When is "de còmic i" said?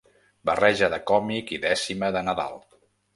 0.93-1.59